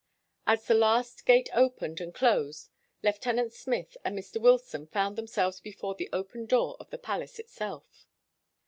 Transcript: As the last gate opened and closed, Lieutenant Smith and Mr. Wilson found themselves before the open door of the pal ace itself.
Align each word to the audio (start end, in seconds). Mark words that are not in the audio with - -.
As 0.47 0.65
the 0.65 0.73
last 0.73 1.27
gate 1.27 1.49
opened 1.53 2.01
and 2.01 2.11
closed, 2.11 2.69
Lieutenant 3.03 3.53
Smith 3.53 3.95
and 4.03 4.17
Mr. 4.17 4.41
Wilson 4.41 4.87
found 4.87 5.15
themselves 5.15 5.59
before 5.59 5.93
the 5.93 6.09
open 6.11 6.47
door 6.47 6.75
of 6.79 6.89
the 6.89 6.97
pal 6.97 7.21
ace 7.21 7.37
itself. 7.37 8.07